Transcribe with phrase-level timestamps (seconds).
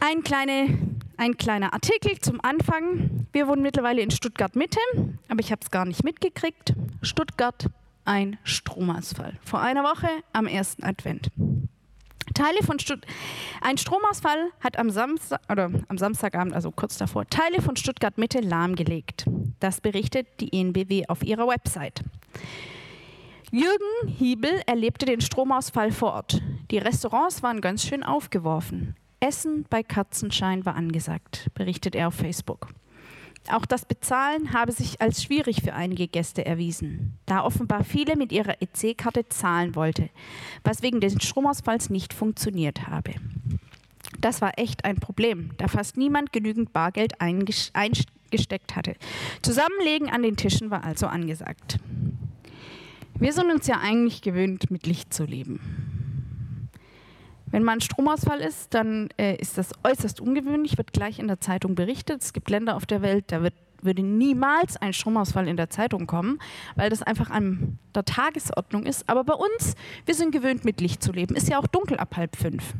[0.00, 0.78] Ein, kleine,
[1.16, 3.26] ein kleiner Artikel zum Anfang.
[3.32, 4.78] Wir wohnen mittlerweile in Stuttgart Mitte,
[5.28, 6.74] aber ich habe es gar nicht mitgekriegt.
[7.02, 7.66] Stuttgart,
[8.04, 9.38] ein Stromausfall.
[9.44, 11.30] Vor einer Woche am ersten Advent.
[12.34, 13.06] Teile von Stutt
[13.62, 18.40] ein Stromausfall hat am, Samstag, oder am Samstagabend, also kurz davor, Teile von Stuttgart Mitte
[18.40, 19.24] lahmgelegt.
[19.60, 22.02] Das berichtet die ENBW auf ihrer Website.
[23.50, 26.42] Jürgen Hiebel erlebte den Stromausfall vor Ort.
[26.70, 28.96] Die Restaurants waren ganz schön aufgeworfen.
[29.26, 32.68] Essen bei Kerzenschein war angesagt, berichtet er auf Facebook.
[33.50, 38.30] Auch das Bezahlen habe sich als schwierig für einige Gäste erwiesen, da offenbar viele mit
[38.30, 40.10] ihrer EC-Karte zahlen wollte,
[40.62, 43.14] was wegen des Stromausfalls nicht funktioniert habe.
[44.20, 48.94] Das war echt ein Problem, da fast niemand genügend Bargeld eingesteckt hatte.
[49.42, 51.80] Zusammenlegen an den Tischen war also angesagt.
[53.18, 56.05] Wir sind uns ja eigentlich gewöhnt, mit Licht zu leben.
[57.46, 61.40] Wenn mal ein Stromausfall ist, dann äh, ist das äußerst ungewöhnlich, wird gleich in der
[61.40, 62.22] Zeitung berichtet.
[62.22, 66.06] Es gibt Länder auf der Welt, da wird, würde niemals ein Stromausfall in der Zeitung
[66.06, 66.40] kommen,
[66.74, 69.08] weil das einfach an der Tagesordnung ist.
[69.08, 69.74] Aber bei uns,
[70.04, 71.36] wir sind gewöhnt, mit Licht zu leben.
[71.36, 72.74] Ist ja auch dunkel ab halb fünf.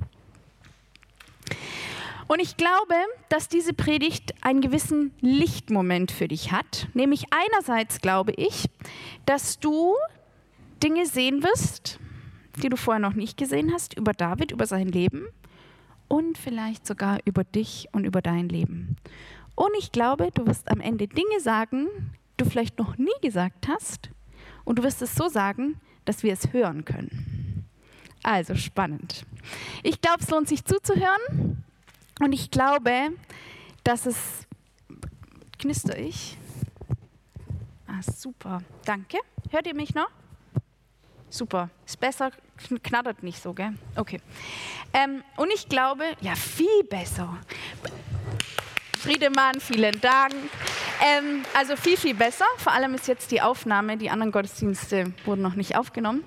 [2.29, 2.95] Und ich glaube,
[3.29, 6.89] dass diese Predigt einen gewissen Lichtmoment für dich hat.
[6.93, 8.69] Nämlich einerseits glaube ich,
[9.27, 9.95] dass du
[10.83, 12.01] Dinge sehen wirst,
[12.63, 15.27] die du vorher noch nicht gesehen hast, über David, über sein Leben
[16.09, 18.97] und vielleicht sogar über dich und über dein Leben.
[19.55, 21.89] Und ich glaube, du wirst am Ende Dinge sagen,
[22.37, 24.11] du vielleicht noch nie gesagt hast
[24.65, 27.67] und du wirst es so sagen, dass wir es hören können.
[28.23, 29.25] Also spannend.
[29.83, 31.63] Ich glaube, es lohnt sich zuzuhören
[32.21, 33.11] und ich glaube,
[33.85, 34.47] dass es
[35.59, 36.37] knister ich.
[37.87, 38.63] Ah, super.
[38.85, 39.19] Danke.
[39.51, 40.11] Hört ihr mich noch?
[41.37, 41.69] Super.
[41.85, 42.31] Ist besser,
[42.83, 43.75] knattert nicht so, gell?
[43.95, 44.21] Okay.
[44.95, 47.37] Ähm, und ich glaube, ja, viel besser.
[48.99, 50.33] Friedemann, vielen Dank.
[51.05, 52.47] Ähm, also viel, viel besser.
[52.57, 56.25] Vor allem ist jetzt die Aufnahme, die anderen Gottesdienste wurden noch nicht aufgenommen.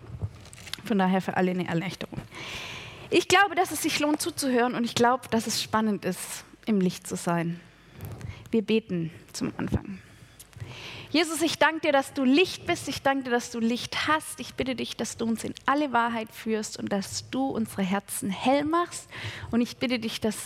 [0.85, 2.19] Von daher für alle eine Erleichterung.
[3.09, 6.79] Ich glaube, dass es sich lohnt zuzuhören und ich glaube, dass es spannend ist, im
[6.79, 7.59] Licht zu sein.
[8.51, 9.99] Wir beten zum Anfang.
[11.11, 12.87] Jesus, ich danke dir, dass du Licht bist.
[12.87, 14.39] Ich danke dir, dass du Licht hast.
[14.39, 18.29] Ich bitte dich, dass du uns in alle Wahrheit führst und dass du unsere Herzen
[18.29, 19.09] hell machst.
[19.49, 20.37] Und ich bitte dich, dass,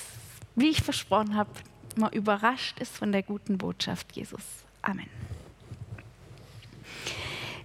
[0.56, 1.50] wie ich versprochen habe,
[1.98, 4.42] man überrascht ist von der guten Botschaft, Jesus.
[4.82, 5.10] Amen.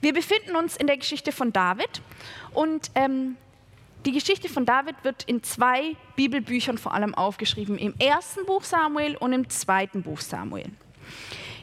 [0.00, 2.02] Wir befinden uns in der Geschichte von David
[2.52, 3.36] und ähm,
[4.06, 9.16] die Geschichte von David wird in zwei Bibelbüchern vor allem aufgeschrieben, im ersten Buch Samuel
[9.16, 10.70] und im zweiten Buch Samuel.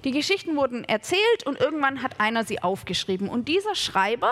[0.05, 3.27] Die Geschichten wurden erzählt und irgendwann hat einer sie aufgeschrieben.
[3.27, 4.31] Und dieser Schreiber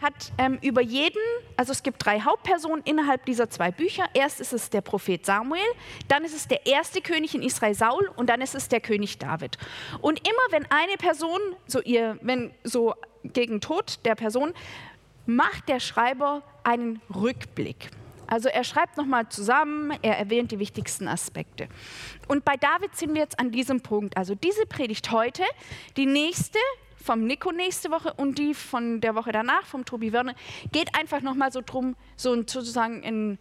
[0.00, 1.20] hat ähm, über jeden,
[1.56, 4.04] also es gibt drei Hauptpersonen innerhalb dieser zwei Bücher.
[4.14, 5.60] Erst ist es der Prophet Samuel,
[6.06, 9.18] dann ist es der erste König in Israel Saul und dann ist es der König
[9.18, 9.58] David.
[10.00, 14.54] Und immer wenn eine Person, so ihr, wenn so gegen Tod der Person,
[15.26, 17.90] macht der Schreiber einen Rückblick.
[18.28, 21.68] Also er schreibt nochmal zusammen, er erwähnt die wichtigsten Aspekte.
[22.28, 24.16] Und bei David sind wir jetzt an diesem Punkt.
[24.16, 25.42] Also diese Predigt heute,
[25.96, 26.58] die nächste
[27.02, 30.34] vom Nico nächste Woche und die von der Woche danach vom Tobi Werner
[30.72, 33.38] geht einfach nochmal so drum, so sozusagen in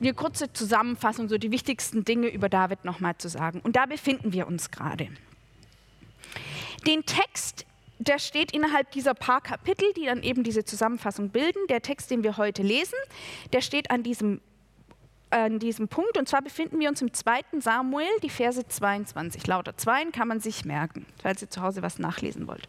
[0.00, 3.60] eine kurze Zusammenfassung, so die wichtigsten Dinge über David nochmal zu sagen.
[3.62, 5.08] Und da befinden wir uns gerade.
[6.86, 7.66] Den Text
[8.00, 11.60] der steht innerhalb dieser paar Kapitel, die dann eben diese Zusammenfassung bilden.
[11.68, 12.96] Der Text, den wir heute lesen,
[13.52, 14.40] der steht an diesem,
[15.28, 16.16] an diesem Punkt.
[16.16, 19.46] Und zwar befinden wir uns im zweiten Samuel, die Verse 22.
[19.46, 22.66] Lauter 2 kann man sich merken, falls ihr zu Hause was nachlesen wollt.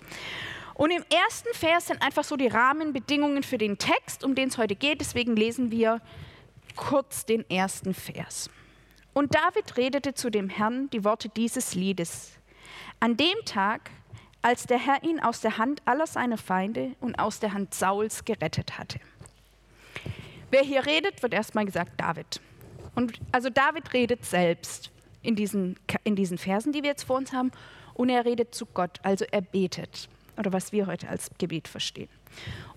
[0.74, 4.58] Und im ersten Vers sind einfach so die Rahmenbedingungen für den Text, um den es
[4.58, 5.00] heute geht.
[5.00, 6.02] Deswegen lesen wir
[6.76, 8.50] kurz den ersten Vers.
[9.14, 12.34] Und David redete zu dem Herrn die Worte dieses Liedes.
[13.00, 13.92] An dem Tag,
[14.42, 18.26] als der Herr ihn aus der Hand aller seiner Feinde und aus der Hand Sauls
[18.26, 19.00] gerettet hatte.
[20.50, 22.42] Wer hier redet, wird erstmal gesagt David.
[22.96, 24.92] Und also David redet selbst
[25.22, 27.52] in diesen, in diesen Versen, die wir jetzt vor uns haben,
[27.94, 32.10] und er redet zu Gott, also er betet, oder was wir heute als Gebet verstehen.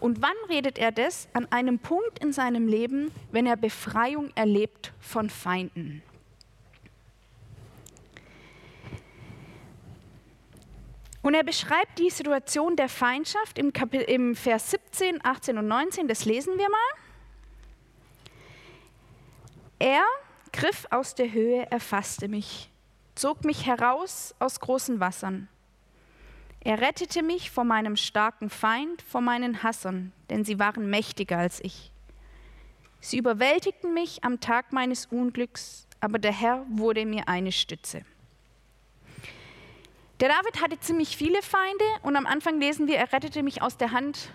[0.00, 1.28] Und wann redet er das?
[1.32, 6.02] An einem Punkt in seinem Leben, wenn er Befreiung erlebt von Feinden.
[11.24, 16.06] Und er beschreibt die Situation der Feindschaft im, Kapitel, im Vers 17, 18 und 19.
[16.06, 16.90] Das lesen wir mal.
[19.78, 20.02] Er
[20.52, 22.70] griff aus der Höhe, erfasste mich,
[23.14, 25.48] zog mich heraus aus großen Wassern.
[26.60, 31.58] Er rettete mich vor meinem starken Feind, vor meinen Hassern, denn sie waren mächtiger als
[31.64, 31.90] ich.
[33.00, 38.04] Sie überwältigten mich am Tag meines Unglücks, aber der Herr wurde mir eine Stütze.
[40.24, 43.76] Der David hatte ziemlich viele Feinde und am Anfang lesen wir, er rettete mich aus
[43.76, 44.30] der Hand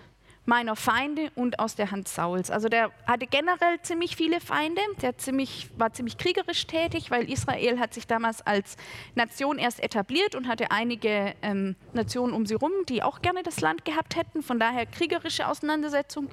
[0.46, 2.52] meiner Feinde und aus der Hand Sauls.
[2.52, 7.80] Also der hatte generell ziemlich viele Feinde, der ziemlich, war ziemlich kriegerisch tätig, weil Israel
[7.80, 8.76] hat sich damals als
[9.16, 13.60] Nation erst etabliert und hatte einige ähm, Nationen um sie herum, die auch gerne das
[13.60, 14.44] Land gehabt hätten.
[14.44, 16.30] Von daher kriegerische Auseinandersetzung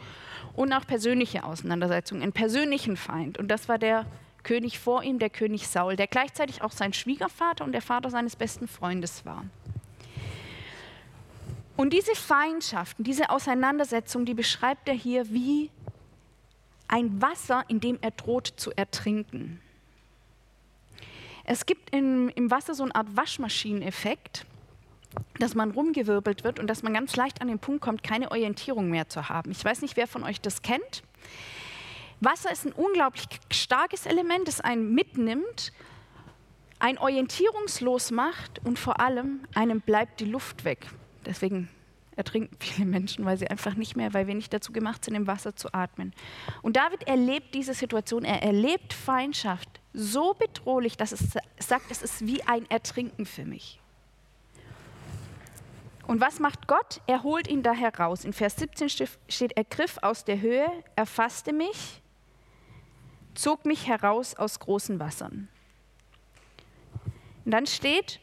[0.55, 3.39] und auch persönliche Auseinandersetzung, einen persönlichen Feind.
[3.39, 4.05] Und das war der
[4.47, 8.37] König vor ihm, der König Saul, der gleichzeitig auch sein Schwiegervater und der Vater seines
[8.37, 9.43] besten Freundes war.
[11.75, 15.69] Und diese Feindschaften, diese Auseinandersetzung, die beschreibt er hier wie
[16.87, 19.59] ein Wasser, in dem er droht zu ertrinken.
[21.43, 24.45] Es gibt im, im Wasser so eine Art Waschmaschineneffekt,
[25.39, 28.89] dass man rumgewirbelt wird und dass man ganz leicht an den Punkt kommt, keine Orientierung
[28.89, 29.51] mehr zu haben.
[29.51, 31.03] Ich weiß nicht, wer von euch das kennt.
[32.19, 35.71] Wasser ist ein unglaublich starkes Element, das einen mitnimmt,
[36.79, 40.87] ein orientierungslos macht und vor allem einem bleibt die Luft weg.
[41.25, 41.69] Deswegen
[42.15, 45.27] ertrinken viele Menschen, weil sie einfach nicht mehr, weil wir nicht dazu gemacht sind, im
[45.27, 46.13] Wasser zu atmen.
[46.63, 52.25] Und David erlebt diese Situation, er erlebt Feindschaft so bedrohlich, dass es sagt, es ist
[52.25, 53.79] wie ein Ertrinken für mich.
[56.07, 57.01] Und was macht Gott?
[57.05, 58.23] Er holt ihn da heraus.
[58.23, 58.89] In Vers 17
[59.27, 62.01] steht, er griff aus der Höhe, erfasste mich,
[63.37, 65.47] zog mich heraus aus großen Wassern.
[67.45, 68.19] Und dann steht,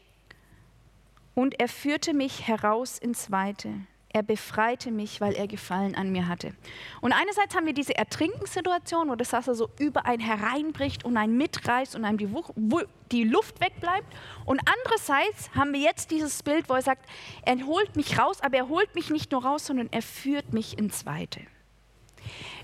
[1.34, 3.70] und er führte mich heraus ins Weite.
[4.14, 6.54] Er befreite mich, weil er Gefallen an mir hatte.
[7.00, 11.36] Und einerseits haben wir diese Ertrinkenssituation, wo das Wasser so über einen hereinbricht und einen
[11.36, 12.28] mitreißt und einem die,
[13.10, 14.06] die Luft wegbleibt.
[14.44, 17.04] Und andererseits haben wir jetzt dieses Bild, wo er sagt,
[17.44, 20.78] er holt mich raus, aber er holt mich nicht nur raus, sondern er führt mich
[20.78, 21.40] ins Weite.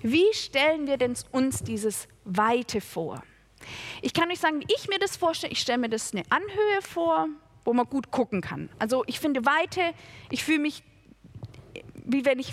[0.03, 3.23] Wie stellen wir denn uns dieses Weite vor?
[4.03, 5.53] Ich kann euch sagen, wie ich mir das vorstelle.
[5.53, 7.29] Ich stelle mir das eine Anhöhe vor,
[7.65, 8.71] wo man gut gucken kann.
[8.79, 9.93] Also ich finde Weite,
[10.31, 10.83] ich fühle mich
[12.05, 12.53] wie wenn ich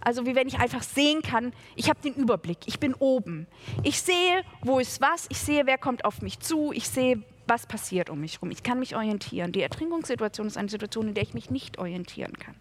[0.00, 3.46] also wie wenn ich einfach sehen kann, ich habe den Überblick, ich bin oben.
[3.82, 7.66] Ich sehe, wo ist was, ich sehe, wer kommt auf mich zu, ich sehe, was
[7.66, 8.50] passiert um mich herum.
[8.50, 9.52] Ich kann mich orientieren.
[9.52, 12.54] Die Ertrinkungssituation ist eine Situation, in der ich mich nicht orientieren kann.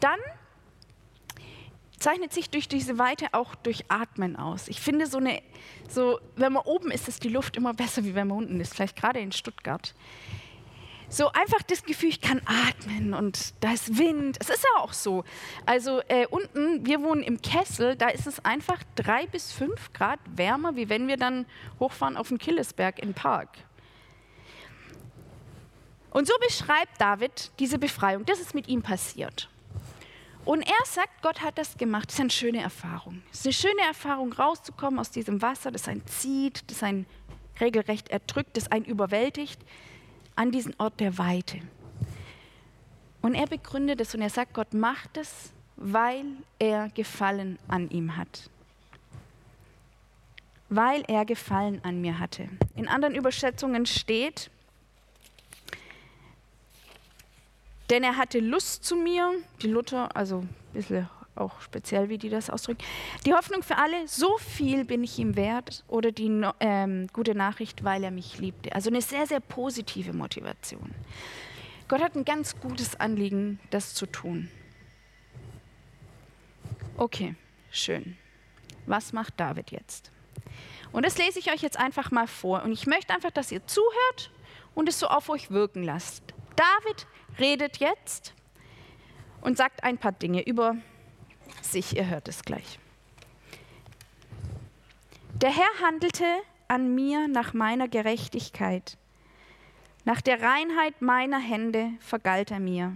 [0.00, 0.18] Dann
[1.98, 4.68] zeichnet sich durch diese Weite auch durch Atmen aus.
[4.68, 5.42] Ich finde so eine,
[5.88, 8.74] so, wenn man oben ist, ist die Luft immer besser, wie wenn man unten ist,
[8.74, 9.94] vielleicht gerade in Stuttgart
[11.08, 14.36] so einfach das Gefühl, ich kann atmen und da ist Wind.
[14.40, 15.24] Es ist ja auch so.
[15.64, 20.18] Also äh, unten, wir wohnen im Kessel, da ist es einfach drei bis fünf Grad
[20.34, 21.46] wärmer, wie wenn wir dann
[21.78, 23.50] hochfahren auf den Killesberg im Park.
[26.10, 28.24] Und so beschreibt David diese Befreiung.
[28.24, 29.48] Das ist mit ihm passiert.
[30.46, 32.06] Und er sagt, Gott hat das gemacht.
[32.06, 33.20] Das ist eine schöne Erfahrung.
[33.32, 37.04] Es ist eine schöne Erfahrung, rauszukommen aus diesem Wasser, das einen zieht, das einen
[37.60, 39.60] regelrecht erdrückt, das einen überwältigt
[40.36, 41.58] an diesen Ort der Weite.
[43.22, 46.24] Und er begründet es und er sagt, Gott macht es, weil
[46.60, 48.48] er Gefallen an ihm hat.
[50.68, 52.48] Weil er Gefallen an mir hatte.
[52.76, 54.50] In anderen Übersetzungen steht,
[57.90, 62.30] denn er hatte Lust zu mir, die Luther, also ein bisschen auch speziell, wie die
[62.30, 62.82] das ausdrücken.
[63.24, 67.84] Die Hoffnung für alle, so viel bin ich ihm wert oder die ähm, gute Nachricht,
[67.84, 68.74] weil er mich liebte.
[68.74, 70.94] Also eine sehr, sehr positive Motivation.
[71.88, 74.50] Gott hat ein ganz gutes Anliegen, das zu tun.
[76.96, 77.34] Okay,
[77.70, 78.16] schön.
[78.86, 80.10] Was macht David jetzt?
[80.92, 82.62] Und das lese ich euch jetzt einfach mal vor.
[82.62, 84.30] Und ich möchte einfach, dass ihr zuhört
[84.74, 86.22] und es so auf euch wirken lasst.
[86.56, 87.06] David
[87.38, 88.34] redet jetzt
[89.40, 90.76] und sagt ein paar Dinge über
[91.62, 92.78] sich, ihr hört es gleich.
[95.40, 96.24] Der Herr handelte
[96.68, 98.96] an mir nach meiner Gerechtigkeit.
[100.04, 102.92] Nach der Reinheit meiner Hände vergalt er mir.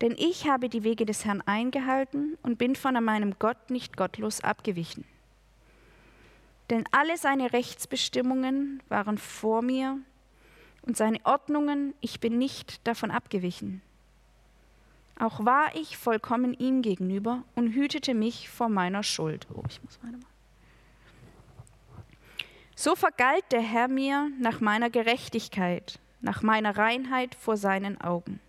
[0.00, 4.42] Denn ich habe die Wege des Herrn eingehalten und bin von meinem Gott nicht gottlos
[4.42, 5.04] abgewichen.
[6.70, 9.98] Denn alle seine Rechtsbestimmungen waren vor mir
[10.82, 13.82] und seine Ordnungen, ich bin nicht davon abgewichen.
[15.18, 19.46] Auch war ich vollkommen ihm gegenüber und hütete mich vor meiner Schuld.
[19.52, 20.24] Oh, ich muss weitermachen.
[22.74, 28.40] So vergalt der Herr mir nach meiner Gerechtigkeit, nach meiner Reinheit vor seinen Augen.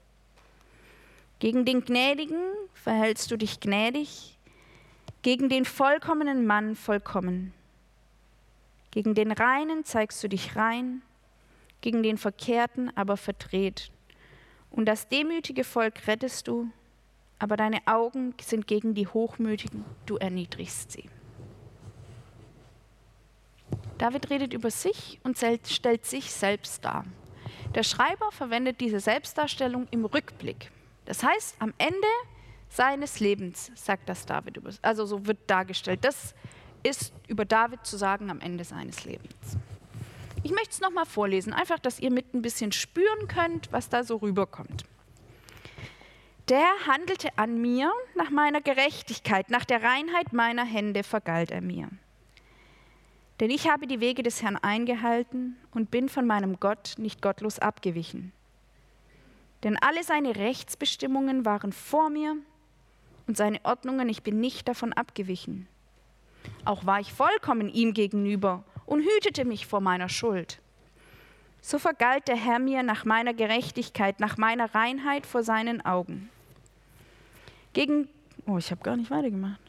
[1.39, 2.39] Gegen den Gnädigen
[2.73, 4.38] verhältst du dich gnädig,
[5.21, 7.53] gegen den vollkommenen Mann vollkommen.
[8.91, 11.01] Gegen den Reinen zeigst du dich rein,
[11.81, 13.91] gegen den Verkehrten aber verdreht.
[14.69, 16.69] Und das demütige Volk rettest du,
[17.39, 21.09] aber deine Augen sind gegen die Hochmütigen, du erniedrigst sie.
[23.97, 27.05] David redet über sich und stellt sich selbst dar.
[27.75, 30.71] Der Schreiber verwendet diese Selbstdarstellung im Rückblick.
[31.05, 32.07] Das heißt, am Ende
[32.69, 36.03] seines Lebens sagt das David also so wird dargestellt.
[36.03, 36.33] Das
[36.83, 39.57] ist über David zu sagen am Ende seines Lebens.
[40.43, 44.03] Ich möchte es nochmal vorlesen, einfach, dass ihr mit ein bisschen spüren könnt, was da
[44.03, 44.86] so rüberkommt.
[46.50, 51.89] Der handelte an mir nach meiner Gerechtigkeit, nach der Reinheit meiner Hände vergalt er mir.
[53.39, 57.60] Denn ich habe die Wege des Herrn eingehalten und bin von meinem Gott nicht gottlos
[57.60, 58.33] abgewichen.
[59.63, 62.36] Denn alle seine Rechtsbestimmungen waren vor mir
[63.27, 65.67] und seine Ordnungen, ich bin nicht davon abgewichen.
[66.65, 70.60] Auch war ich vollkommen ihm gegenüber und hütete mich vor meiner Schuld.
[71.62, 76.29] So vergalt der Herr mir nach meiner Gerechtigkeit, nach meiner Reinheit vor seinen Augen.
[77.71, 78.10] Gegen,
[78.45, 79.62] oh, ich habe gar nicht weitergemacht.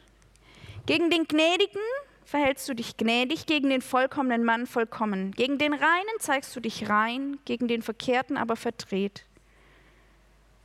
[0.85, 1.79] Gegen den Gnädigen
[2.25, 5.31] verhältst du dich gnädig, gegen den vollkommenen Mann vollkommen.
[5.31, 9.23] Gegen den Reinen zeigst du dich rein, gegen den Verkehrten aber verdreht.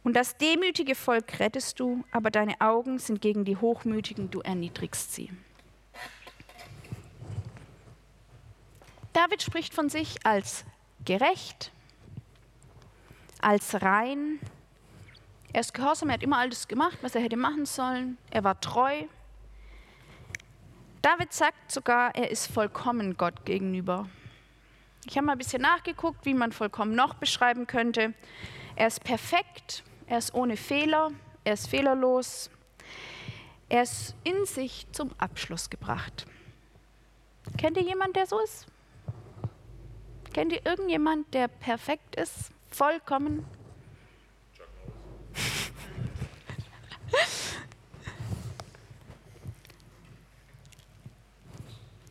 [0.03, 5.15] Und das demütige Volk rettest du, aber deine Augen sind gegen die Hochmütigen, du erniedrigst
[5.15, 5.31] sie.
[9.19, 10.65] David spricht von sich als
[11.05, 11.73] gerecht,
[13.41, 14.39] als rein.
[15.53, 18.17] Er ist gehorsam, er hat immer alles gemacht, was er hätte machen sollen.
[18.31, 19.03] Er war treu,
[21.03, 24.09] David sagt sogar, er ist vollkommen Gott gegenüber.
[25.05, 28.15] Ich habe mal ein bisschen nachgeguckt, wie man vollkommen noch beschreiben könnte.
[28.77, 31.11] Er ist perfekt, er ist ohne Fehler,
[31.43, 32.51] er ist fehlerlos,
[33.69, 36.25] er ist in sich zum Abschluss gebracht.
[37.57, 38.68] Kennt ihr jemanden, der so ist?
[40.39, 43.45] Kennt ihr irgendjemanden, der perfekt ist, vollkommen?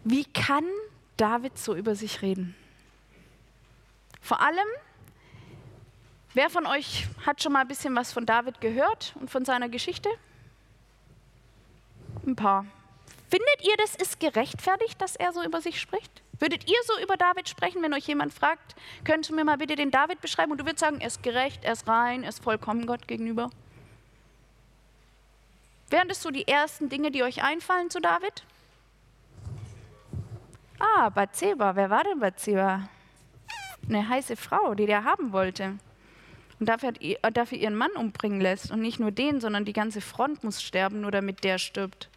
[0.04, 0.66] Wie kann
[1.16, 2.54] David so über sich reden?
[4.20, 4.58] Vor allem,
[6.34, 9.70] wer von euch hat schon mal ein bisschen was von David gehört und von seiner
[9.70, 10.10] Geschichte?
[12.26, 12.66] Ein paar.
[13.30, 16.22] Findet ihr, das ist gerechtfertigt, dass er so über sich spricht?
[16.40, 19.76] Würdet ihr so über David sprechen, wenn euch jemand fragt, könntest du mir mal bitte
[19.76, 20.52] den David beschreiben?
[20.52, 23.50] Und du würdest sagen, er ist gerecht, er ist rein, er ist vollkommen Gott gegenüber.
[25.90, 28.44] Wären das so die ersten Dinge, die euch einfallen zu David?
[30.80, 31.76] Ah, Bathseba.
[31.76, 32.88] Wer war denn Bathseba?
[33.88, 35.78] Eine heiße Frau, die der haben wollte.
[36.60, 38.70] Und dafür, hat, dafür ihren Mann umbringen lässt.
[38.70, 42.10] Und nicht nur den, sondern die ganze Front muss sterben, nur damit der stirbt.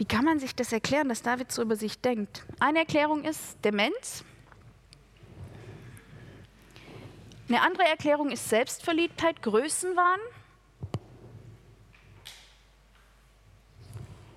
[0.00, 2.46] Wie kann man sich das erklären, dass David so über sich denkt?
[2.58, 4.24] Eine Erklärung ist Demenz.
[7.46, 10.20] Eine andere Erklärung ist Selbstverliebtheit, Größenwahn.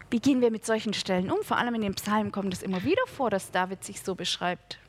[0.10, 1.42] Wie gehen wir mit solchen Stellen um?
[1.44, 4.80] Vor allem in den Psalmen kommt es immer wieder vor, dass David sich so beschreibt.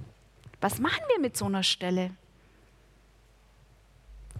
[0.60, 2.16] Was machen wir mit so einer Stelle?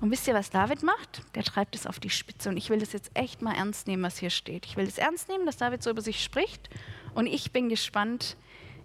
[0.01, 1.23] Und wisst ihr, was David macht?
[1.35, 2.49] Der treibt es auf die Spitze.
[2.49, 4.67] Und ich will das jetzt echt mal ernst nehmen, was hier steht.
[4.67, 6.69] Ich will es ernst nehmen, dass David so über sich spricht.
[7.15, 8.37] Und ich bin gespannt,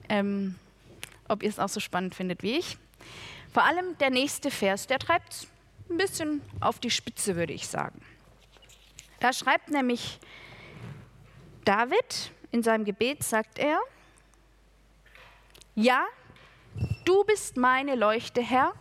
[0.07, 0.55] ähm,
[1.27, 2.77] ob ihr es auch so spannend findet wie ich.
[3.51, 5.47] Vor allem der nächste Vers, der treibt es
[5.89, 7.99] ein bisschen auf die Spitze, würde ich sagen.
[9.19, 10.19] Da schreibt nämlich
[11.65, 13.79] David in seinem Gebet sagt er,
[15.75, 16.05] ja,
[17.05, 18.73] du bist meine Leuchte, Herr,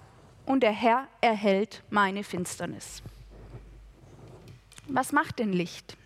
[0.48, 3.02] und der Herr erhält meine Finsternis.
[4.86, 5.98] Was macht denn Licht?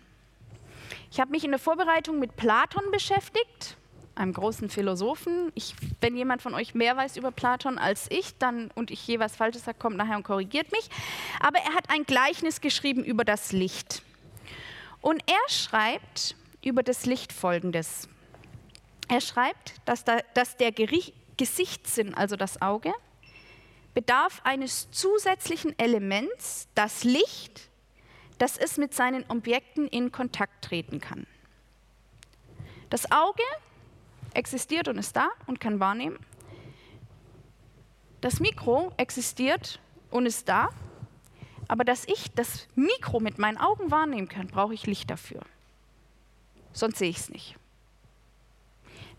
[1.09, 3.77] Ich habe mich in der Vorbereitung mit Platon beschäftigt,
[4.15, 5.53] einem großen Philosophen.
[5.55, 9.17] Ich, wenn jemand von euch mehr weiß über Platon als ich, dann und ich je
[9.17, 10.89] was Falsches sage, kommt nachher und korrigiert mich.
[11.39, 14.03] Aber er hat ein Gleichnis geschrieben über das Licht.
[14.99, 18.09] Und er schreibt, über das Licht folgendes.
[19.07, 22.93] Er schreibt, dass, da, dass der Gericht, Gesichtssinn, also das Auge,
[23.93, 27.69] bedarf eines zusätzlichen Elements, das Licht,
[28.37, 31.27] das es mit seinen Objekten in Kontakt treten kann.
[32.89, 33.43] Das Auge
[34.33, 36.19] existiert und ist da und kann wahrnehmen.
[38.21, 40.69] Das Mikro existiert und ist da,
[41.67, 45.41] aber dass ich das Mikro mit meinen Augen wahrnehmen kann, brauche ich Licht dafür
[46.73, 47.55] sonst sehe ich es nicht.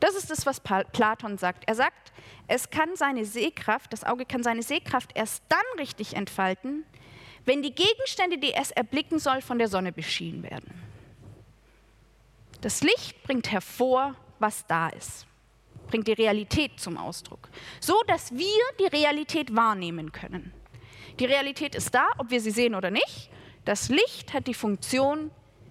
[0.04, 1.64] Das ist das, was Platon sagt.
[1.66, 2.12] Er sagt,
[2.46, 6.84] es kann seine Sehkraft, das Auge kann seine Sehkraft erst dann richtig entfalten,
[7.46, 10.74] wenn die Gegenstände, die es erblicken soll, von der Sonne beschienen werden.
[12.60, 15.26] Das Licht bringt hervor, was da ist,
[15.88, 17.48] bringt die Realität zum Ausdruck,
[17.80, 20.52] so dass wir die Realität wahrnehmen können.
[21.18, 23.30] Die Realität ist da, ob wir sie sehen oder nicht.
[23.64, 25.30] Das Licht hat die Funktion,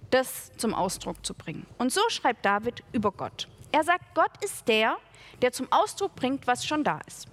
[0.10, 1.68] das zum Ausdruck zu bringen.
[1.78, 3.48] Und so schreibt David über Gott.
[3.74, 4.98] Er sagt, Gott ist der,
[5.42, 7.27] der zum Ausdruck bringt, was schon da ist.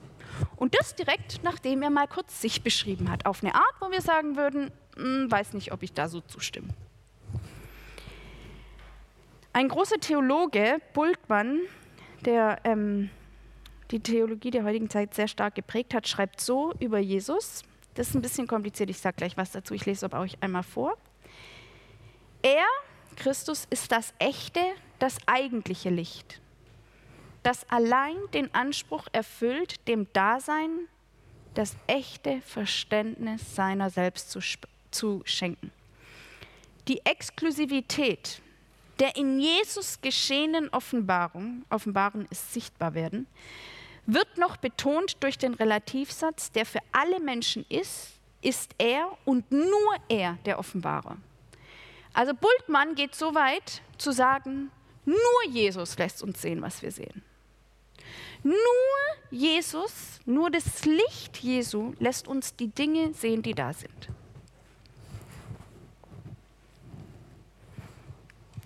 [0.57, 4.01] Und das direkt, nachdem er mal kurz sich beschrieben hat, auf eine Art, wo wir
[4.01, 6.69] sagen würden, hm, weiß nicht, ob ich da so zustimme.
[9.53, 11.61] Ein großer Theologe, Bultmann,
[12.25, 13.11] der ähm,
[13.91, 17.65] die Theologie der heutigen Zeit sehr stark geprägt hat, schreibt so über Jesus.
[17.95, 20.63] Das ist ein bisschen kompliziert, ich sage gleich was dazu, ich lese es euch einmal
[20.63, 20.97] vor.
[22.41, 22.65] Er,
[23.21, 24.61] Christus, ist das echte,
[24.99, 26.41] das eigentliche Licht,
[27.43, 30.89] das allein den Anspruch erfüllt, dem Dasein
[31.55, 34.41] das echte Verständnis seiner selbst zu,
[34.91, 35.71] zu schenken.
[36.89, 38.41] Die Exklusivität
[39.01, 43.27] der in Jesus geschehenen Offenbarung, Offenbaren ist sichtbar werden,
[44.07, 48.13] wird noch betont durch den Relativsatz, der für alle Menschen ist,
[48.43, 51.17] ist er und nur er der Offenbarer.
[52.13, 54.71] Also Bultmann geht so weit zu sagen,
[55.05, 55.17] nur
[55.49, 57.23] Jesus lässt uns sehen, was wir sehen.
[58.43, 58.57] Nur
[59.31, 64.09] Jesus, nur das Licht Jesu lässt uns die Dinge sehen, die da sind.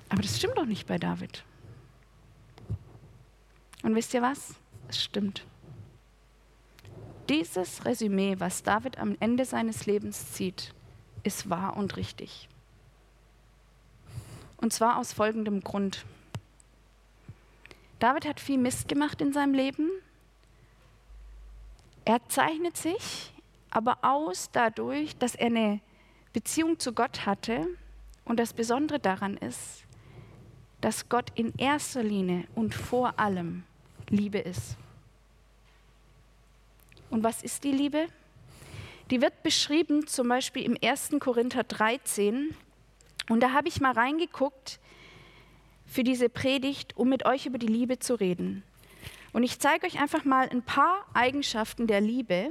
[0.08, 1.44] Aber das stimmt doch nicht bei David.
[3.82, 4.54] Und wisst ihr was?
[4.88, 5.44] Es stimmt.
[7.28, 10.72] Dieses Resümee, was David am Ende seines Lebens zieht,
[11.24, 12.48] ist wahr und richtig.
[14.64, 16.06] Und zwar aus folgendem Grund.
[17.98, 19.90] David hat viel Mist gemacht in seinem Leben.
[22.06, 23.34] Er zeichnet sich
[23.68, 25.80] aber aus dadurch, dass er eine
[26.32, 27.66] Beziehung zu Gott hatte.
[28.24, 29.84] Und das Besondere daran ist,
[30.80, 33.64] dass Gott in erster Linie und vor allem
[34.08, 34.78] Liebe ist.
[37.10, 38.06] Und was ist die Liebe?
[39.10, 41.16] Die wird beschrieben zum Beispiel im 1.
[41.20, 42.56] Korinther 13
[43.28, 44.78] und da habe ich mal reingeguckt
[45.86, 48.62] für diese Predigt, um mit euch über die Liebe zu reden.
[49.32, 52.50] Und ich zeige euch einfach mal ein paar Eigenschaften der Liebe.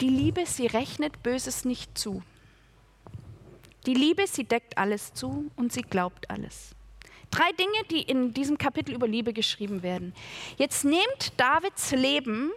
[0.00, 2.22] Die Liebe, sie rechnet Böses nicht zu.
[3.86, 6.74] Die Liebe, sie deckt alles zu und sie glaubt alles.
[7.30, 10.12] Drei Dinge, die in diesem Kapitel über Liebe geschrieben werden.
[10.58, 12.52] Jetzt nehmt Davids Leben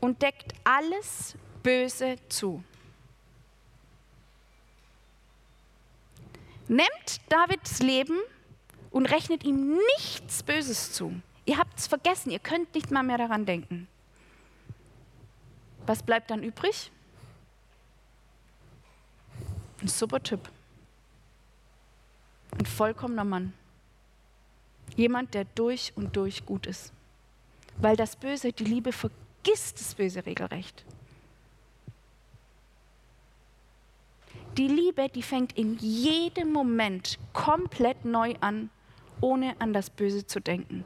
[0.00, 2.62] und deckt alles Böse zu.
[6.68, 8.18] Nehmt Davids Leben
[8.90, 11.20] und rechnet ihm nichts Böses zu.
[11.46, 13.86] Ihr habt es vergessen, ihr könnt nicht mal mehr daran denken.
[15.86, 16.90] Was bleibt dann übrig?
[19.82, 20.40] Ein super Typ.
[22.58, 23.52] Ein vollkommener Mann.
[24.96, 26.92] Jemand, der durch und durch gut ist.
[27.78, 30.84] Weil das Böse, die Liebe vergisst das Böse regelrecht.
[34.56, 38.70] Die Liebe, die fängt in jedem Moment komplett neu an,
[39.20, 40.84] ohne an das Böse zu denken.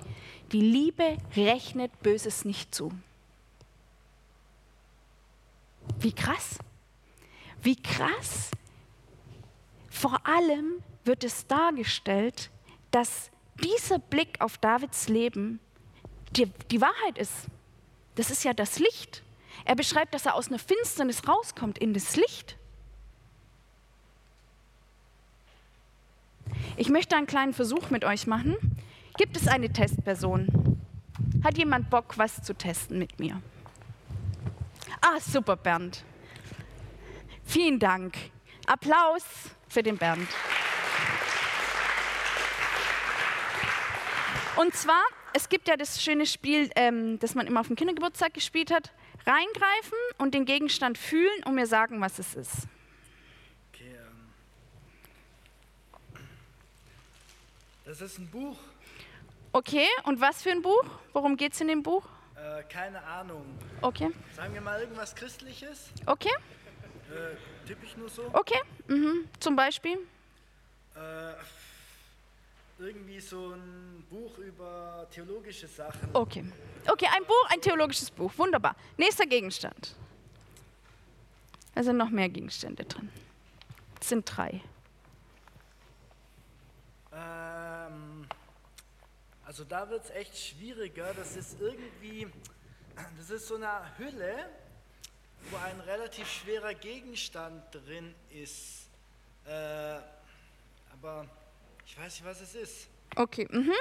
[0.52, 2.92] Die Liebe rechnet Böses nicht zu.
[6.00, 6.58] Wie krass.
[7.62, 8.50] Wie krass.
[9.90, 12.50] Vor allem wird es dargestellt,
[12.90, 13.30] dass
[13.62, 15.60] dieser Blick auf Davids Leben
[16.30, 17.46] die, die Wahrheit ist.
[18.14, 19.22] Das ist ja das Licht.
[19.64, 22.57] Er beschreibt, dass er aus einer Finsternis rauskommt in das Licht.
[26.78, 28.56] Ich möchte einen kleinen Versuch mit euch machen.
[29.16, 30.78] Gibt es eine Testperson?
[31.42, 33.42] Hat jemand Bock, was zu testen mit mir?
[35.00, 36.04] Ah, super, Bernd.
[37.42, 38.16] Vielen Dank.
[38.66, 39.24] Applaus
[39.68, 40.28] für den Bernd.
[44.54, 45.02] Und zwar,
[45.34, 48.92] es gibt ja das schöne Spiel, ähm, das man immer auf dem Kindergeburtstag gespielt hat.
[49.26, 52.68] Reingreifen und den Gegenstand fühlen und mir sagen, was es ist.
[53.72, 54.28] Okay, ähm
[57.88, 58.58] das ist ein Buch.
[59.52, 60.84] Okay, und was für ein Buch?
[61.14, 62.04] Worum geht es in dem Buch?
[62.36, 63.46] Äh, keine Ahnung.
[63.80, 64.10] Okay.
[64.36, 65.88] Sagen wir mal irgendwas Christliches.
[66.04, 66.28] Okay.
[67.10, 68.28] Äh, tippe ich nur so.
[68.34, 69.26] Okay, mhm.
[69.40, 69.96] zum Beispiel?
[70.94, 71.32] Äh,
[72.78, 76.10] irgendwie so ein Buch über theologische Sachen.
[76.12, 76.44] Okay.
[76.86, 78.32] Okay, ein Buch, ein theologisches Buch.
[78.36, 78.76] Wunderbar.
[78.98, 79.94] Nächster Gegenstand.
[81.74, 83.08] Da sind noch mehr Gegenstände drin.
[83.98, 84.60] Es sind drei.
[87.12, 87.77] Ähm,
[89.48, 91.14] also da wird es echt schwieriger.
[91.14, 92.28] Das ist irgendwie,
[93.16, 94.46] das ist so eine Hülle,
[95.50, 98.90] wo ein relativ schwerer Gegenstand drin ist.
[99.46, 100.00] Äh,
[100.92, 101.26] aber
[101.86, 102.88] ich weiß nicht, was es ist.
[103.16, 103.72] Okay, mhm.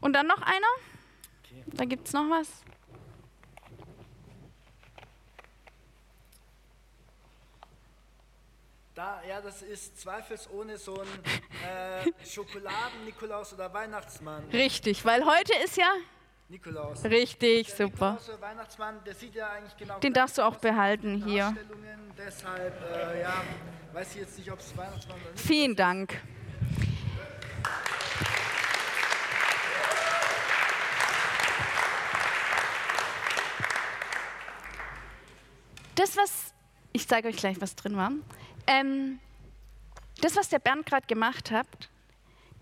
[0.00, 0.66] Und dann noch einer?
[1.44, 1.62] Okay.
[1.66, 2.48] Da gibt es noch was.
[8.96, 14.44] Da, ja, das ist zweifelsohne so ein äh, Schokoladen-Nikolaus oder Weihnachtsmann.
[14.50, 15.92] Richtig, weil heute ist ja
[16.48, 17.04] Nikolaus.
[17.04, 18.12] richtig Der super.
[18.12, 21.54] Nikolaus Weihnachtsmann, der sieht ja eigentlich genau Den darfst du auch behalten hier.
[22.16, 23.44] Deshalb, äh, ja,
[23.92, 25.44] weiß ich jetzt nicht, ob es Weihnachtsmann oder nicht.
[25.46, 26.18] Vielen Dank.
[35.94, 36.45] Das, was,
[36.96, 38.10] ich zeige euch gleich, was drin war.
[38.66, 39.20] Ähm,
[40.22, 41.90] das, was der Bernd gerade gemacht hat,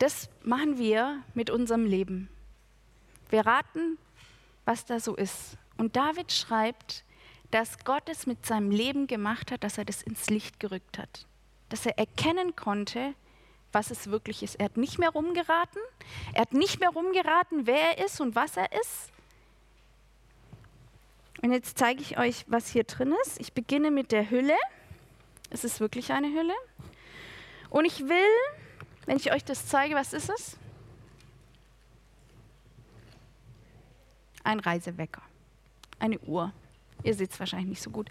[0.00, 2.28] das machen wir mit unserem Leben.
[3.30, 3.96] Wir raten,
[4.64, 5.56] was da so ist.
[5.76, 7.04] Und David schreibt,
[7.52, 11.26] dass Gott es mit seinem Leben gemacht hat, dass er das ins Licht gerückt hat.
[11.68, 13.14] Dass er erkennen konnte,
[13.70, 14.56] was es wirklich ist.
[14.56, 15.80] Er hat nicht mehr rumgeraten.
[16.32, 19.12] Er hat nicht mehr rumgeraten, wer er ist und was er ist.
[21.44, 23.38] Und jetzt zeige ich euch, was hier drin ist.
[23.38, 24.56] Ich beginne mit der Hülle.
[25.50, 26.54] Es ist wirklich eine Hülle.
[27.68, 28.32] Und ich will,
[29.04, 30.56] wenn ich euch das zeige, was ist es?
[34.42, 35.20] Ein Reisewecker.
[35.98, 36.50] Eine Uhr.
[37.02, 38.08] Ihr seht es wahrscheinlich nicht so gut.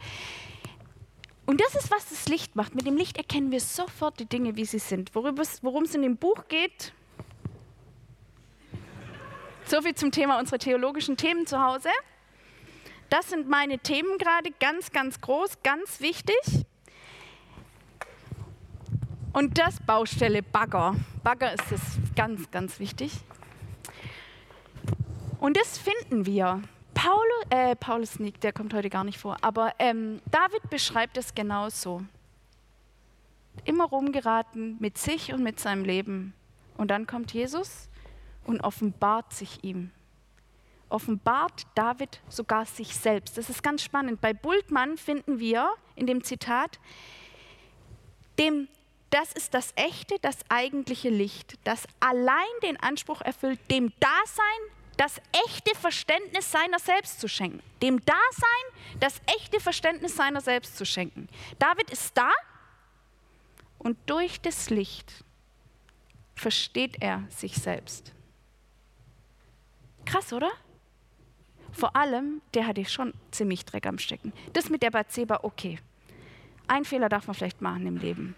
[1.48, 2.76] Und das ist, was das Licht macht.
[2.76, 5.16] Mit dem Licht erkennen wir sofort die Dinge, wie sie sind.
[5.16, 6.94] Worum es in dem Buch geht.
[9.66, 11.90] So viel zum Thema unserer theologischen Themen zu Hause.
[13.14, 16.66] Das sind meine Themen gerade, ganz, ganz groß, ganz wichtig.
[19.34, 20.96] Und das Baustelle Bagger.
[21.24, 21.82] Bagger ist es
[22.16, 23.12] ganz, ganz wichtig.
[25.40, 26.64] Und das finden wir.
[26.96, 31.36] Paulus, äh, Paulus nicht, der kommt heute gar nicht vor, aber ähm, David beschreibt es
[31.36, 32.02] genauso.
[33.64, 36.34] Immer rumgeraten mit sich und mit seinem Leben.
[36.78, 37.90] Und dann kommt Jesus
[38.44, 39.92] und offenbart sich ihm.
[40.94, 43.38] Offenbart David sogar sich selbst.
[43.38, 44.22] Das ist ganz spannend.
[44.22, 46.80] Bei Bultmann finden wir in dem Zitat,
[48.38, 48.68] dem
[49.10, 55.22] das ist das echte, das eigentliche Licht, das allein den Anspruch erfüllt, dem Dasein das
[55.46, 57.62] echte Verständnis seiner selbst zu schenken.
[57.82, 61.28] Dem Dasein das echte Verständnis seiner selbst zu schenken.
[61.60, 62.32] David ist da
[63.78, 65.24] und durch das Licht
[66.36, 68.14] versteht er sich selbst.
[70.06, 70.52] Krass, oder?
[71.74, 74.32] Vor allem, der hatte schon ziemlich Dreck am Stecken.
[74.54, 75.80] Das mit der Bathseba, okay.
[76.68, 78.36] Ein Fehler darf man vielleicht machen im Leben.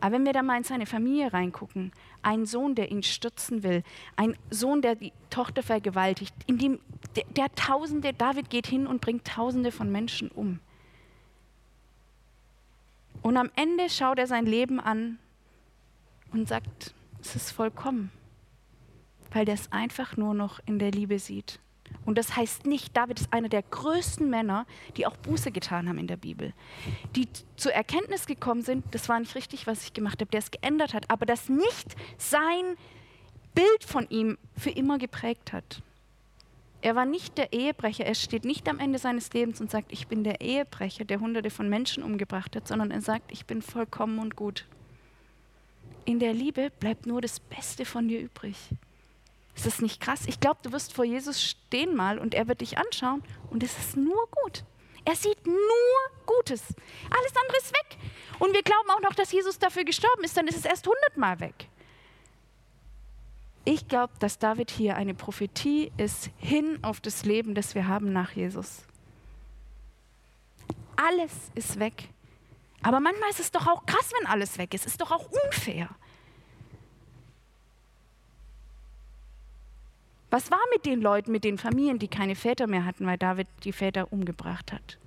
[0.00, 3.82] Aber wenn wir da mal in seine Familie reingucken, ein Sohn, der ihn stürzen will,
[4.16, 6.78] ein Sohn, der die Tochter vergewaltigt, in dem,
[7.16, 10.60] der, der Tausende, David geht hin und bringt Tausende von Menschen um.
[13.22, 15.18] Und am Ende schaut er sein Leben an
[16.32, 18.10] und sagt, es ist vollkommen,
[19.32, 21.58] weil der es einfach nur noch in der Liebe sieht.
[22.04, 25.98] Und das heißt nicht, David ist einer der größten Männer, die auch Buße getan haben
[25.98, 26.52] in der Bibel,
[27.14, 30.50] die zur Erkenntnis gekommen sind, das war nicht richtig, was ich gemacht habe, der es
[30.50, 32.76] geändert hat, aber das nicht sein
[33.54, 35.82] Bild von ihm für immer geprägt hat.
[36.80, 40.06] Er war nicht der Ehebrecher, er steht nicht am Ende seines Lebens und sagt, ich
[40.06, 44.20] bin der Ehebrecher, der hunderte von Menschen umgebracht hat, sondern er sagt, ich bin vollkommen
[44.20, 44.64] und gut.
[46.04, 48.56] In der Liebe bleibt nur das Beste von dir übrig.
[49.58, 50.20] Ist das nicht krass?
[50.26, 53.76] Ich glaube, du wirst vor Jesus stehen mal und er wird dich anschauen und es
[53.76, 54.62] ist nur gut.
[55.04, 55.56] Er sieht nur
[56.26, 56.62] Gutes.
[57.10, 57.98] Alles andere ist weg.
[58.38, 61.40] Und wir glauben auch noch, dass Jesus dafür gestorben ist, dann ist es erst hundertmal
[61.40, 61.68] weg.
[63.64, 68.12] Ich glaube, dass David hier eine Prophetie ist hin auf das Leben, das wir haben
[68.12, 68.84] nach Jesus.
[70.94, 72.10] Alles ist weg.
[72.84, 74.86] Aber manchmal ist es doch auch krass, wenn alles weg ist.
[74.86, 75.88] Ist doch auch unfair.
[80.30, 83.46] Was war mit den Leuten, mit den Familien, die keine Väter mehr hatten, weil David
[83.64, 84.98] die Väter umgebracht hat?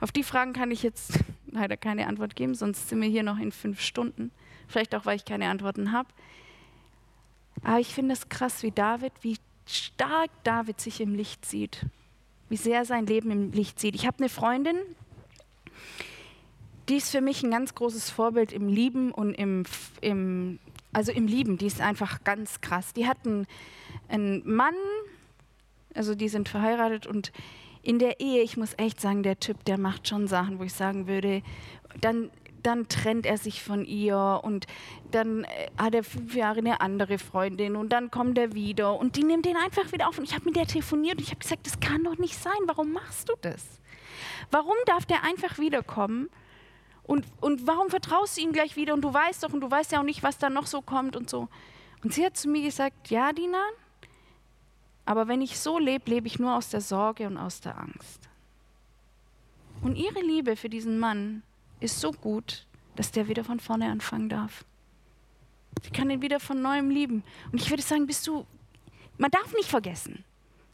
[0.00, 1.18] Auf die Fragen kann ich jetzt
[1.50, 4.30] leider keine Antwort geben, sonst sind wir hier noch in fünf Stunden.
[4.68, 6.08] Vielleicht auch, weil ich keine Antworten habe.
[7.62, 11.84] Aber ich finde es krass, wie David, wie stark David sich im Licht sieht.
[12.48, 13.94] Wie sehr sein Leben im Licht sieht.
[13.94, 14.76] Ich habe eine Freundin,
[16.88, 19.64] die ist für mich ein ganz großes Vorbild im Lieben und im,
[20.00, 20.58] im
[20.92, 22.92] also im Lieben, die ist einfach ganz krass.
[22.92, 23.46] Die hat einen,
[24.08, 24.74] einen Mann,
[25.94, 27.32] also die sind verheiratet und
[27.82, 30.74] in der Ehe, ich muss echt sagen, der Typ, der macht schon Sachen, wo ich
[30.74, 31.42] sagen würde,
[32.00, 32.30] dann,
[32.62, 34.66] dann trennt er sich von ihr und
[35.10, 39.16] dann äh, hat er fünf Jahre eine andere Freundin und dann kommt er wieder und
[39.16, 40.18] die nimmt den einfach wieder auf.
[40.18, 42.52] Und ich habe mit der telefoniert und ich habe gesagt, das kann doch nicht sein,
[42.66, 43.80] warum machst du das?
[44.50, 46.28] Warum darf der einfach wiederkommen?
[47.02, 48.94] Und, und warum vertraust du ihm gleich wieder?
[48.94, 51.16] Und du weißt doch, und du weißt ja auch nicht, was da noch so kommt
[51.16, 51.48] und so.
[52.02, 53.62] Und sie hat zu mir gesagt, ja, Dina,
[55.04, 58.28] aber wenn ich so lebe, lebe ich nur aus der Sorge und aus der Angst.
[59.82, 61.42] Und ihre Liebe für diesen Mann
[61.80, 64.64] ist so gut, dass der wieder von vorne anfangen darf.
[65.82, 67.22] Sie kann ihn wieder von neuem lieben.
[67.50, 68.46] Und ich würde sagen, bist du,
[69.18, 70.24] man darf nicht vergessen.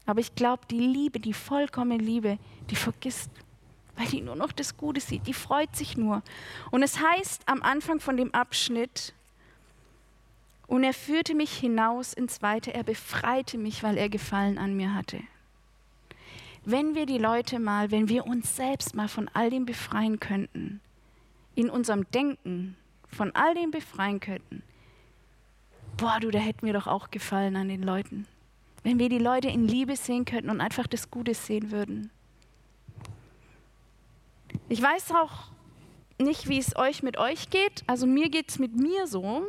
[0.06, 2.38] Aber ich glaube, die Liebe, die vollkommene Liebe,
[2.70, 3.30] die vergisst,
[3.96, 5.26] weil die nur noch das Gute sieht.
[5.26, 6.22] Die freut sich nur.
[6.70, 9.14] Und es heißt am Anfang von dem Abschnitt,
[10.66, 14.94] und er führte mich hinaus ins Weite, er befreite mich, weil er Gefallen an mir
[14.94, 15.20] hatte.
[16.64, 20.80] Wenn wir die Leute mal, wenn wir uns selbst mal von all dem befreien könnten,
[21.54, 22.76] in unserem Denken
[23.08, 24.62] von all dem befreien könnten,
[25.96, 28.26] boah, du, da hätten wir doch auch Gefallen an den Leuten.
[28.82, 32.10] Wenn wir die Leute in Liebe sehen könnten und einfach das Gute sehen würden.
[34.68, 35.48] Ich weiß auch
[36.18, 37.84] nicht, wie es euch mit euch geht.
[37.86, 39.46] Also mir geht es mit mir so,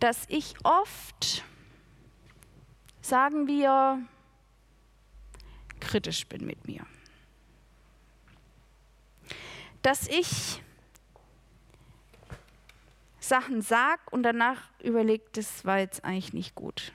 [0.00, 1.44] dass ich oft,
[3.02, 4.02] sagen wir,
[5.80, 6.86] kritisch bin mit mir.
[9.82, 10.62] Dass ich
[13.20, 16.92] Sachen sage und danach überlege, das war jetzt eigentlich nicht gut.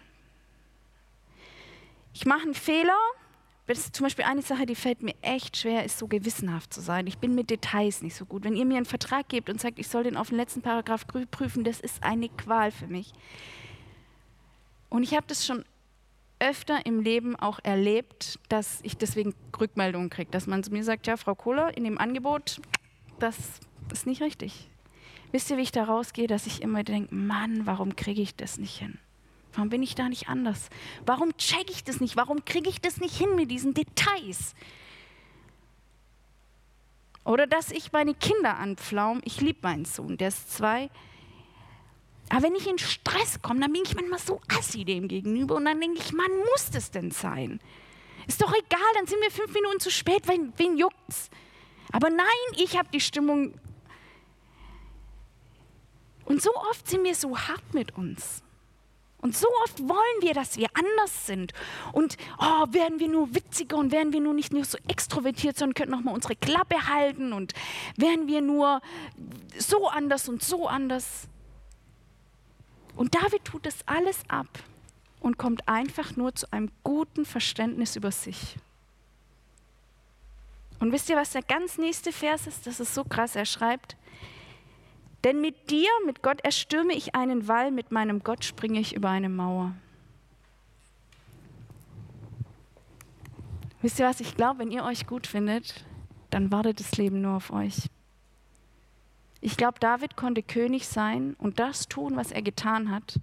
[2.13, 2.97] Ich mache einen Fehler.
[3.65, 7.07] Zum Beispiel eine Sache, die fällt mir echt schwer, ist so gewissenhaft zu sein.
[7.07, 8.43] Ich bin mit Details nicht so gut.
[8.43, 11.07] Wenn ihr mir einen Vertrag gebt und sagt, ich soll den auf den letzten Paragraph
[11.07, 13.13] prüfen, das ist eine Qual für mich.
[14.89, 15.63] Und ich habe das schon
[16.39, 21.07] öfter im Leben auch erlebt, dass ich deswegen Rückmeldungen kriege, dass man zu mir sagt,
[21.07, 22.59] ja, Frau Kohler, in dem Angebot,
[23.19, 23.37] das
[23.93, 24.69] ist nicht richtig.
[25.31, 28.57] Wisst ihr, wie ich da rausgehe, dass ich immer denke, Mann, warum kriege ich das
[28.57, 28.99] nicht hin?
[29.53, 30.69] Warum bin ich da nicht anders?
[31.05, 32.15] Warum checke ich das nicht?
[32.15, 34.55] Warum kriege ich das nicht hin mit diesen Details?
[37.23, 39.21] Oder dass ich meine Kinder anpflaume.
[39.23, 40.89] Ich liebe meinen Sohn, der ist zwei.
[42.29, 45.65] Aber wenn ich in Stress komme, dann bin ich manchmal so assi dem gegenüber und
[45.65, 47.59] dann denke ich, Mann, muss das denn sein?
[48.27, 51.29] Ist doch egal, dann sind wir fünf Minuten zu spät, wen, wen juckt's?
[51.91, 53.53] Aber nein, ich habe die Stimmung
[56.25, 58.42] und so oft sind wir so hart mit uns.
[59.23, 61.53] Und so oft wollen wir, dass wir anders sind.
[61.93, 65.75] Und oh, werden wir nur witziger und werden wir nur nicht nur so extrovertiert, sondern
[65.75, 67.53] können nochmal unsere Klappe halten und
[67.95, 68.81] werden wir nur
[69.57, 71.29] so anders und so anders.
[72.97, 74.49] Und David tut das alles ab
[75.21, 78.57] und kommt einfach nur zu einem guten Verständnis über sich.
[80.81, 82.67] Und wisst ihr, was der ganz nächste Vers ist?
[82.67, 83.37] Das ist so krass.
[83.37, 83.95] Er schreibt,
[85.23, 89.09] denn mit dir, mit Gott, erstürme ich einen Wall, mit meinem Gott springe ich über
[89.09, 89.73] eine Mauer.
[93.81, 95.85] Wisst ihr was, ich glaube, wenn ihr euch gut findet,
[96.29, 97.89] dann wartet das Leben nur auf euch.
[99.41, 103.19] Ich glaube, David konnte König sein und das tun, was er getan hat,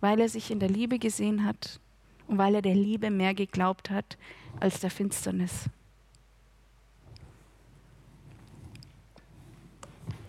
[0.00, 1.80] weil er sich in der Liebe gesehen hat
[2.26, 4.18] und weil er der Liebe mehr geglaubt hat
[4.60, 5.70] als der Finsternis.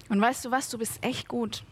[0.09, 1.63] Und weißt du was, du bist echt gut.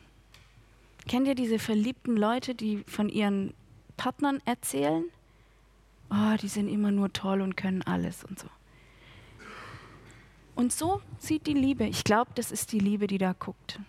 [1.07, 3.53] Kennt ihr diese verliebten Leute, die von ihren
[3.95, 5.05] Partnern erzählen?
[6.09, 8.47] Oh, die sind immer nur toll und können alles und so.
[10.55, 11.85] Und so sieht die Liebe.
[11.85, 13.79] Ich glaube, das ist die Liebe, die da guckt.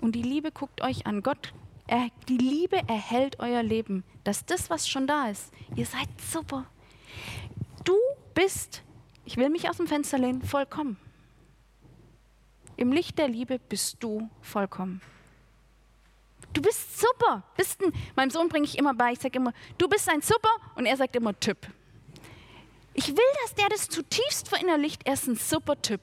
[0.00, 1.22] Und die Liebe guckt euch an.
[1.22, 1.52] Gott,
[1.86, 4.04] er, die Liebe erhält euer Leben.
[4.24, 6.66] Dass das, was schon da ist, ihr seid super.
[7.84, 7.96] Du
[8.34, 8.82] bist,
[9.24, 10.98] ich will mich aus dem Fenster lehnen, vollkommen.
[12.78, 15.00] Im Licht der Liebe bist du vollkommen.
[16.52, 17.42] Du bist super.
[17.56, 20.48] Bist ein, meinem Sohn bringe ich immer bei, ich sage immer, du bist ein Super
[20.76, 21.58] und er sagt immer Typ.
[22.94, 26.00] Ich will, dass der das zutiefst verinnerlicht, er ist ein super Typ.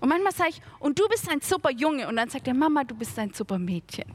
[0.00, 2.08] Und manchmal sage ich, und du bist ein super Junge.
[2.08, 4.10] Und dann sagt er, Mama, du bist ein super Mädchen.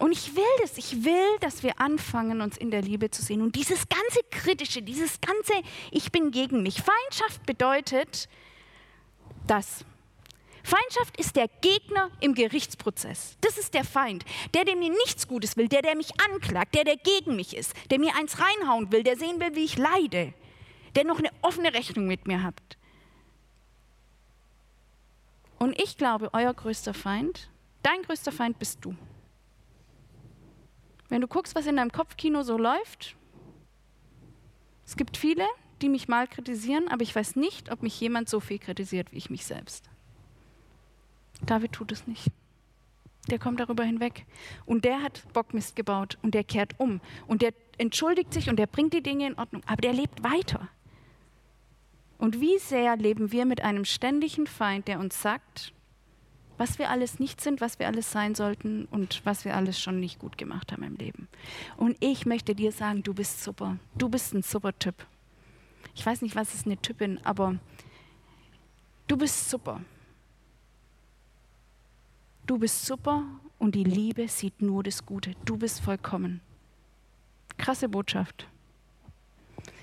[0.00, 3.40] Und ich will das, ich will, dass wir anfangen, uns in der Liebe zu sehen.
[3.40, 5.52] Und dieses ganze Kritische, dieses ganze
[5.92, 6.82] Ich bin gegen mich.
[6.82, 8.28] Feindschaft bedeutet,
[9.50, 9.84] das.
[10.62, 13.36] Feindschaft ist der Gegner im Gerichtsprozess.
[13.40, 14.24] Das ist der Feind.
[14.52, 17.72] Der, der mir nichts Gutes will, der, der mich anklagt, der, der gegen mich ist,
[17.90, 20.34] der mir eins reinhauen will, der sehen will, wie ich leide,
[20.94, 22.76] der noch eine offene Rechnung mit mir hat.
[25.58, 27.50] Und ich glaube, euer größter Feind,
[27.82, 28.94] dein größter Feind bist du.
[31.08, 33.16] Wenn du guckst, was in deinem Kopfkino so läuft,
[34.84, 35.46] es gibt viele,
[35.82, 39.18] die mich mal kritisieren, aber ich weiß nicht, ob mich jemand so viel kritisiert wie
[39.18, 39.88] ich mich selbst.
[41.46, 42.28] David tut es nicht.
[43.30, 44.24] Der kommt darüber hinweg.
[44.64, 47.00] Und der hat Bockmist gebaut und der kehrt um.
[47.26, 49.62] Und der entschuldigt sich und der bringt die Dinge in Ordnung.
[49.66, 50.68] Aber der lebt weiter.
[52.16, 55.72] Und wie sehr leben wir mit einem ständigen Feind, der uns sagt,
[56.56, 60.00] was wir alles nicht sind, was wir alles sein sollten und was wir alles schon
[60.00, 61.28] nicht gut gemacht haben im Leben.
[61.76, 63.76] Und ich möchte dir sagen, du bist super.
[63.96, 65.06] Du bist ein super Typ.
[65.98, 67.56] Ich weiß nicht, was ist eine Typin, aber
[69.06, 69.82] du bist super.
[72.46, 73.24] Du bist super
[73.58, 75.32] und die Liebe sieht nur das Gute.
[75.44, 76.40] Du bist vollkommen.
[77.58, 78.46] Krasse Botschaft.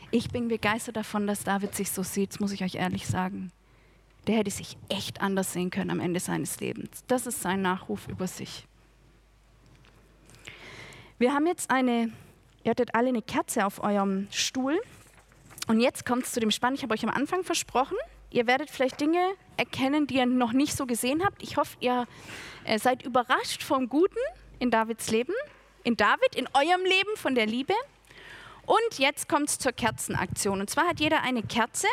[0.10, 3.52] Ich bin begeistert davon, dass David sich so sieht, das muss ich euch ehrlich sagen
[4.28, 7.04] der hätte sich echt anders sehen können am Ende seines Lebens.
[7.08, 8.66] Das ist sein Nachruf über sich.
[11.18, 12.12] Wir haben jetzt eine,
[12.64, 14.80] ihr hattet alle eine Kerze auf eurem Stuhl.
[15.68, 16.76] Und jetzt kommt es zu dem Spann.
[16.76, 17.98] Ich habe euch am Anfang versprochen,
[18.32, 21.42] ihr werdet vielleicht Dinge erkennen, die ihr noch nicht so gesehen habt.
[21.42, 22.08] Ich hoffe, ihr
[22.66, 24.20] äh, seid überrascht vom Guten
[24.60, 25.34] in Davids Leben,
[25.84, 27.74] in David, in eurem Leben von der Liebe.
[28.66, 30.60] Und jetzt kommt es zur Kerzenaktion.
[30.60, 31.88] Und zwar hat jeder eine Kerze.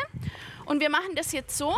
[0.65, 1.75] Und wir machen das jetzt so,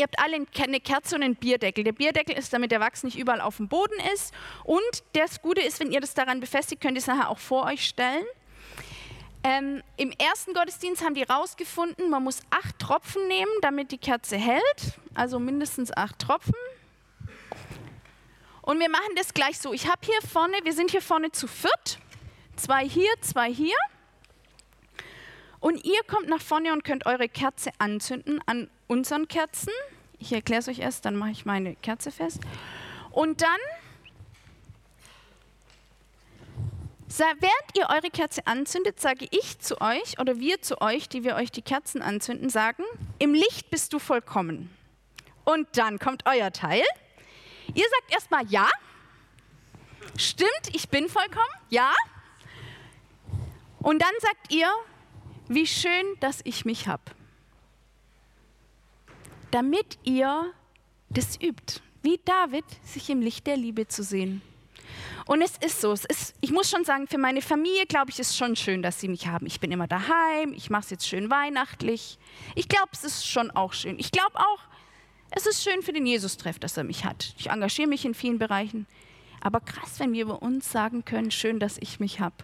[0.00, 1.84] Ihr habt alle eine Kerze und einen Bierdeckel.
[1.84, 4.32] Der Bierdeckel ist, damit der Wachs nicht überall auf dem Boden ist.
[4.64, 4.80] Und
[5.12, 7.86] das Gute ist, wenn ihr das daran befestigt, könnt ihr es nachher auch vor euch
[7.86, 8.24] stellen.
[9.42, 14.36] Ähm, Im ersten Gottesdienst haben die rausgefunden, man muss acht Tropfen nehmen, damit die Kerze
[14.36, 14.98] hält.
[15.14, 16.54] Also mindestens acht Tropfen.
[18.62, 19.72] Und wir machen das gleich so.
[19.72, 21.98] Ich habe hier vorne, wir sind hier vorne zu viert.
[22.56, 23.76] Zwei hier, zwei hier.
[25.60, 29.72] Und ihr kommt nach vorne und könnt eure Kerze anzünden an unseren Kerzen.
[30.18, 32.40] Ich erkläre es euch erst, dann mache ich meine Kerze fest.
[33.10, 33.58] Und dann,
[37.18, 41.34] während ihr eure Kerze anzündet, sage ich zu euch oder wir zu euch, die wir
[41.34, 42.84] euch die Kerzen anzünden, sagen,
[43.18, 44.70] im Licht bist du vollkommen.
[45.44, 46.84] Und dann kommt euer Teil.
[47.74, 48.68] Ihr sagt erstmal ja.
[50.16, 51.46] Stimmt, ich bin vollkommen.
[51.68, 51.92] Ja.
[53.78, 54.68] Und dann sagt ihr,
[55.48, 57.02] wie schön, dass ich mich habe.
[59.50, 60.52] Damit ihr
[61.08, 64.42] das übt, wie David, sich im Licht der Liebe zu sehen.
[65.26, 68.18] Und es ist so, es ist, ich muss schon sagen, für meine Familie, glaube ich,
[68.18, 69.46] ist schon schön, dass sie mich haben.
[69.46, 72.18] Ich bin immer daheim, ich mache es jetzt schön weihnachtlich.
[72.54, 73.98] Ich glaube, es ist schon auch schön.
[73.98, 74.60] Ich glaube auch,
[75.30, 77.34] es ist schön für den Jesus-Treff, dass er mich hat.
[77.38, 78.86] Ich engagiere mich in vielen Bereichen.
[79.40, 82.34] Aber krass, wenn wir über uns sagen können, schön, dass ich mich habe.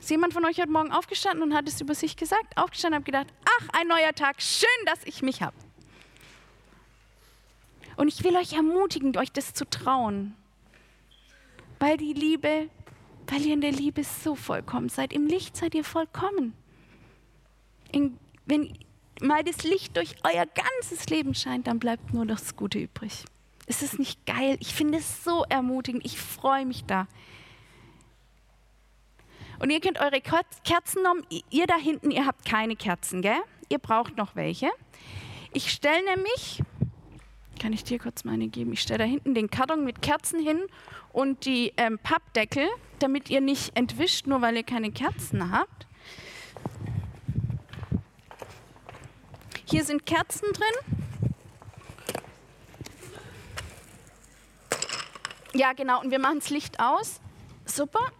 [0.00, 2.56] Ist jemand von euch heute Morgen aufgestanden und hat es über sich gesagt?
[2.56, 5.54] Aufgestanden und habe gedacht, ach, ein neuer Tag, schön, dass ich mich habe.
[8.00, 10.34] Und ich will euch ermutigen, euch das zu trauen.
[11.78, 12.70] Weil die Liebe,
[13.26, 15.12] weil ihr in der Liebe so vollkommen seid.
[15.12, 16.54] Im Licht seid ihr vollkommen.
[17.92, 18.72] In, wenn
[19.20, 23.26] mal das Licht durch euer ganzes Leben scheint, dann bleibt nur das Gute übrig.
[23.66, 24.56] Ist es nicht geil?
[24.60, 26.02] Ich finde es so ermutigend.
[26.02, 27.06] Ich freue mich da.
[29.58, 31.26] Und ihr könnt eure Kerzen nehmen.
[31.50, 33.42] Ihr da hinten, ihr habt keine Kerzen, gell?
[33.68, 34.70] Ihr braucht noch welche.
[35.52, 36.62] Ich stelle nämlich,
[37.60, 38.72] kann ich dir kurz meine geben?
[38.72, 40.58] Ich stelle da hinten den Karton mit Kerzen hin
[41.12, 42.66] und die ähm, Pappdeckel,
[42.98, 45.86] damit ihr nicht entwischt, nur weil ihr keine Kerzen habt.
[49.66, 50.96] Hier sind Kerzen drin.
[55.54, 56.00] Ja, genau.
[56.00, 57.20] Und wir machen das Licht aus.
[57.66, 58.10] Super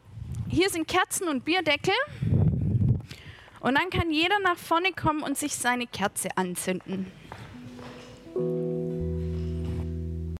[0.51, 1.95] hier sind Kerzen und Bierdeckel.
[3.61, 7.13] Und dann kann jeder nach vorne kommen und sich seine Kerze anzünden.